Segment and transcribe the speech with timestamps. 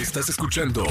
[0.00, 0.84] Estás escuchando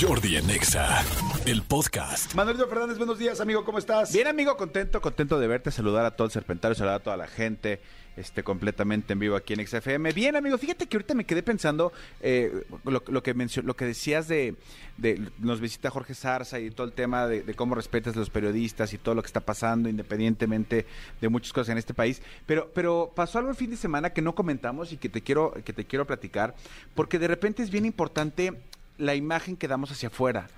[0.00, 1.02] Jordi en Exa,
[1.46, 2.32] el podcast.
[2.34, 4.12] Manuelito Fernández, buenos días, amigo, ¿cómo estás?
[4.12, 7.26] Bien, amigo, contento, contento de verte, saludar a todo el serpentario, saludar a toda la
[7.26, 7.80] gente,
[8.16, 10.12] este, completamente en vivo aquí en XFM.
[10.12, 14.28] Bien, amigo, fíjate que ahorita me quedé pensando eh, lo, lo que lo que decías
[14.28, 14.56] de,
[14.98, 18.30] de nos visita Jorge Zarza y todo el tema de, de cómo respetas a los
[18.30, 20.86] periodistas y todo lo que está pasando, independientemente
[21.20, 22.22] de muchas cosas en este país.
[22.46, 25.52] Pero, pero pasó algo el fin de semana que no comentamos y que te quiero,
[25.64, 26.54] que te quiero platicar,
[26.94, 28.52] porque de repente es bien importante
[28.98, 30.48] la imagen que damos hacia afuera,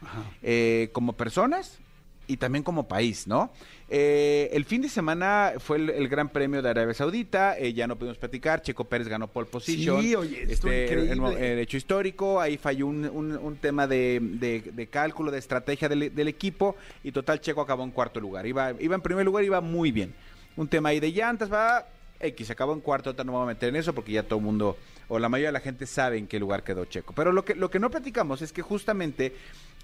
[0.42, 1.78] eh, como personas
[2.26, 3.52] y también como país, ¿no?
[3.88, 7.86] Eh, el fin de semana fue el, el Gran Premio de Arabia Saudita, eh, ya
[7.86, 10.00] no pudimos platicar, Checo Pérez ganó pole position.
[10.00, 11.12] Sí, oye, este, increíble.
[11.36, 15.38] el el hecho histórico, ahí falló un, un- un tema de, de- de cálculo, de
[15.38, 18.46] estrategia del, del equipo y total Checo acabó en cuarto lugar.
[18.46, 20.14] Iba, iba en primer lugar, iba muy bien.
[20.56, 21.86] Un tema ahí de llantas, va...
[22.20, 24.38] X, acabó en cuarto, ahorita no me voy a meter en eso porque ya todo
[24.38, 24.78] el mundo,
[25.08, 27.12] o la mayoría de la gente sabe en qué lugar quedó Checo.
[27.12, 29.34] Pero lo que, lo que no platicamos es que justamente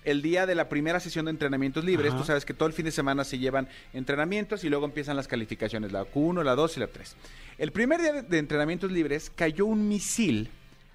[0.05, 2.19] el día de la primera sesión de entrenamientos libres, Ajá.
[2.21, 5.29] tú sabes que todo el fin de semana se llevan entrenamientos y luego empiezan las
[5.29, 7.17] calificaciones, la Q1, la 2 y la 3.
[7.59, 10.49] El primer día de, entrenamientos libres cayó un misil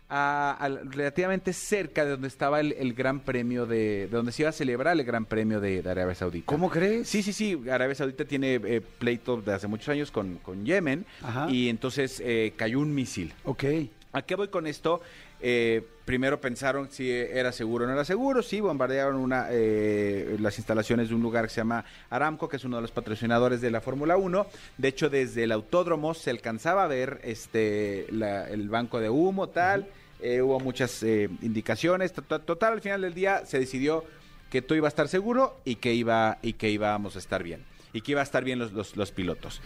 [0.10, 4.44] a- a- relativamente cerca de donde estaba el, el Gran Premio de, de donde se
[4.44, 6.46] iba a celebrar el Gran Premio de, de Arabia Saudita.
[6.46, 7.08] ¿Cómo crees?
[7.08, 7.60] Sí, sí, sí.
[7.70, 11.48] Arabia Saudita tiene eh, pleito de hace muchos años con, con Yemen Ajá.
[11.50, 13.34] y entonces eh, cayó un misil.
[13.44, 13.64] Ok.
[14.14, 15.02] ¿A qué voy con esto?
[15.42, 18.42] Eh, primero pensaron si era seguro o no era seguro.
[18.42, 22.64] Sí, bombardearon una, eh, las instalaciones de un lugar que se llama Aramco, que es
[22.64, 24.48] uno de los patrocinadores de la Fórmula 1.
[24.78, 29.50] De hecho, desde el autódromo se alcanzaba a ver este, la- el banco de humo,
[29.50, 29.88] tal.
[30.22, 32.14] Eh, hubo muchas eh, indicaciones.
[32.14, 34.04] Tot- Total, al final del día se decidió
[34.50, 37.64] que todo iba a estar seguro y que, iba, y que íbamos a estar bien.
[37.94, 39.62] Y que iba a estar bien los, los, los pilotos.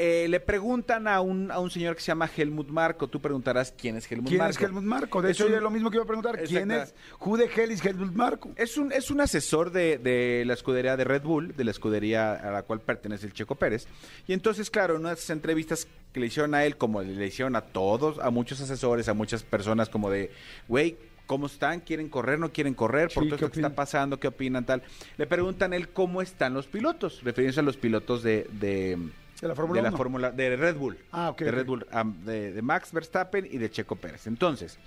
[0.00, 3.08] Eh, le preguntan a un, a un señor que se llama Helmut Marco.
[3.08, 4.56] Tú preguntarás quién es Helmut ¿Quién Marco.
[4.56, 5.20] es Helmut Marco?
[5.20, 6.40] De Es hecho, un- yo lo mismo que iba a preguntar.
[6.44, 6.94] ¿Quién es?
[7.20, 8.52] Who the hell is Helmut Marco?
[8.54, 12.32] Es un, es un asesor de, de la escudería de Red Bull, de la escudería
[12.34, 13.88] a la cual pertenece el Checo Pérez.
[14.28, 17.62] Y entonces, claro, en unas entrevistas que le hicieron a él, como le hicieron a
[17.62, 20.30] todos, a muchos asesores, a muchas personas, como de,
[20.68, 20.96] güey,
[21.26, 21.80] ¿cómo están?
[21.80, 22.38] ¿Quieren correr?
[22.38, 23.10] ¿No quieren correr?
[23.12, 24.64] Por Sí, todo ¿qué esto que está pasando, ¿qué opinan?
[24.64, 24.80] Tal.
[25.16, 28.46] Le preguntan a él cómo están los pilotos, refiriéndose a los pilotos de...
[28.52, 28.96] de
[29.40, 29.96] De la Fórmula de la 1.
[29.96, 30.98] Fórmula de Red Bull.
[31.12, 31.50] Ah, ok, De.
[31.52, 34.26] Red Bull, am, de, de Max Verstappen y de Checo Pérez.
[34.26, 34.78] Entonces,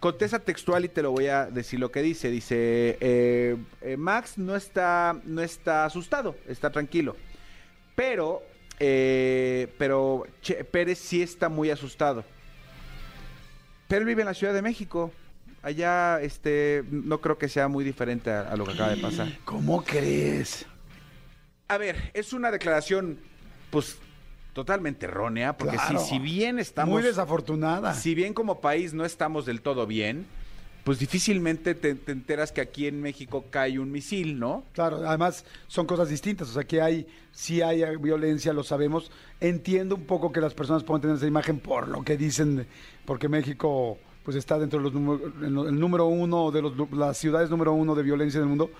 [0.00, 2.30] contesta textual y te lo voy a decir lo que dice.
[2.30, 7.16] Dice, eh, eh, Max no está, no está asustado, está tranquilo.
[7.94, 8.42] Pero,
[8.80, 12.24] eh, pero Che- Pérez sí está muy asustado.
[13.88, 15.12] Pero él vive en la Ciudad de México.
[15.62, 19.28] Allá, este, no creo que sea muy diferente a, a lo que acaba de pasar.
[19.44, 20.66] ¿Cómo crees?
[21.68, 23.18] A ver, es una declaración,
[23.80, 23.98] pues,
[24.52, 25.98] totalmente errónea, porque Claro.
[25.98, 26.92] si, si bien estamos...
[26.92, 27.92] Muy desafortunada.
[27.94, 30.24] Si bien como país no estamos del todo bien,
[30.84, 34.62] pues difícilmente te, te enteras que aquí en México cae un misil, ¿no?
[34.72, 39.10] Claro, además son cosas distintas, o sea que hay, sí hay violencia, lo sabemos.
[39.40, 42.66] Entiendo un poco que las personas puedan tener esa imagen por lo que dicen,
[43.04, 47.94] porque México pues está dentro de los número- uno de los, las ciudades número uno
[47.94, 48.70] de violencia del mundo,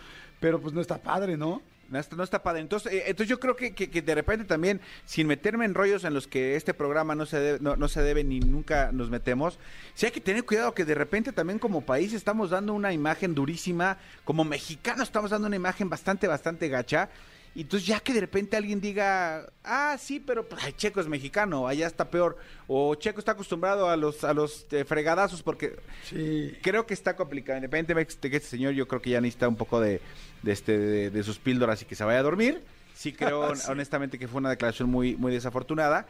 [0.40, 1.62] pero pues no está padre, ¿no?
[1.88, 2.62] No está, no está padre.
[2.62, 6.14] Entonces, eh, entonces yo creo que, que- de repente también, sin meterme en rollos en
[6.14, 9.58] los que este programa no se debe, no, no se debe ni nunca nos metemos,
[9.94, 13.36] sí hay que tener cuidado que de repente también como país estamos dando una imagen
[13.36, 17.08] durísima, como mexicanos estamos dando una imagen bastante, bastante gacha.
[17.56, 21.08] Y entonces ya que de repente alguien diga, ah, sí, pero pues, ay, Checo es
[21.08, 22.36] mexicano, allá está peor,
[22.68, 25.74] o Checo está acostumbrado a los, a los eh, fregadazos porque
[26.04, 26.52] Sí.
[26.62, 27.56] creo que está complicado.
[27.56, 30.02] Independientemente de que este señor, yo creo que ya necesita un poco de,
[30.42, 32.62] de este, de, de sus píldoras y que se vaya a dormir.
[32.94, 33.70] Sí creo, Sí.
[33.70, 36.06] honestamente, que fue una declaración muy, muy desafortunada.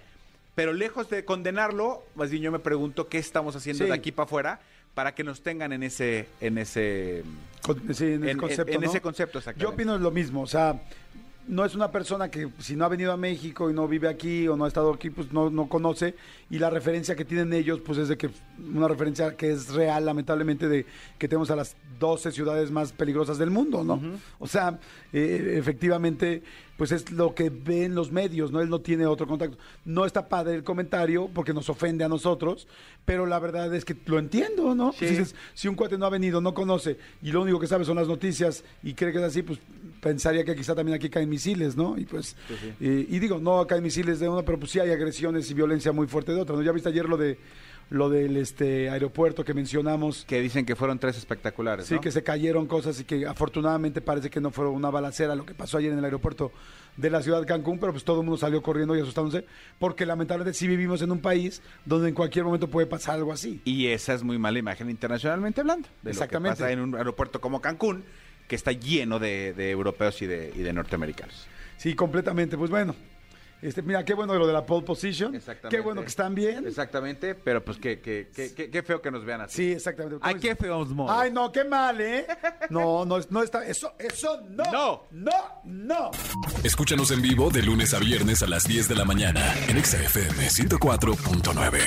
[0.57, 3.89] Pero lejos de condenarlo, más bien yo me pregunto qué estamos haciendo Sí.
[3.91, 4.61] de aquí para afuera
[4.95, 7.23] para que nos tengan en ese, en ese,
[7.93, 8.87] sí, en ese en- concepto, en ¿no?
[8.89, 10.81] ese concepto, Yo opino lo mismo, o sea,
[11.49, 14.49] no es una persona que si no ha venido a México y no vive aquí
[14.49, 16.15] o no ha estado aquí, pues no, no conoce.
[16.51, 18.31] Y la referencia que tienen ellos, pues es de que
[18.75, 20.87] una referencia que es real, lamentablemente, de
[21.19, 24.01] que tenemos a las 12 ciudades más peligrosas del mundo, ¿no?
[24.39, 24.79] O sea,
[25.13, 26.43] eh, efectivamente,
[26.77, 28.61] pues es lo que ven los medios, ¿no?
[28.61, 29.57] Él no tiene otro contacto.
[29.85, 32.69] No está padre el comentario porque nos ofende a nosotros,
[33.05, 34.93] pero la verdad es que lo entiendo, ¿no?
[34.93, 34.99] Sí.
[35.01, 37.85] Pues dices, si un cuate no ha venido, no conoce y lo único que sabe
[37.85, 39.59] son las noticias y cree que es así, pues
[40.01, 41.99] pensaría que quizá también aquí caen misiles, ¿no?
[41.99, 42.35] Y pues,
[42.81, 45.93] eh, y digo, no caen misiles de una, pero pues sí hay agresiones y violencia
[45.93, 46.63] muy fuerte de otra, ¿no?
[46.63, 47.39] Ya viste ayer lo de
[47.89, 50.25] lo del este aeropuerto que mencionamos.
[50.27, 51.87] Que dicen que fueron tres espectaculares.
[51.87, 52.01] Sí, ¿no?
[52.01, 55.55] que se cayeron cosas y que afortunadamente parece que no fue una balacera lo que
[55.55, 56.51] pasó ayer en el aeropuerto
[56.97, 59.45] de la ciudad de Cancún, pero pues todo el mundo salió corriendo y asustándose,
[59.79, 63.61] porque lamentablemente sí vivimos en un país donde en cualquier momento puede pasar algo así.
[63.65, 65.89] Y esa es muy mala imagen internacionalmente hablando.
[66.03, 66.51] De Exactamente.
[66.51, 68.05] Lo que pasa en un aeropuerto como Cancún,
[68.49, 71.47] que está lleno de, de europeos y de, y de norteamericanos.
[71.77, 72.57] Sí, completamente.
[72.57, 72.95] Pues bueno,
[73.63, 75.35] este, mira, qué bueno lo de la pole position.
[75.35, 75.77] Exactamente.
[75.77, 76.67] Qué bueno que están bien.
[76.67, 79.57] Exactamente, pero pues qué, qué, qué, qué- qué feo que nos vean así.
[79.57, 80.19] Sí, exactamente.
[80.23, 81.17] Ay, ¿Cómo qué feos modos.
[81.19, 82.27] Ay, no, qué mal, ¿eh?
[82.71, 83.67] No, no, no está.
[83.67, 84.65] Eso, eso no.
[84.71, 85.03] No.
[85.11, 86.11] No, no.
[86.65, 89.97] Escúchanos en vivo de lunes a viernes a las 10 de la mañana en Exa
[90.03, 91.81] FM 104.9.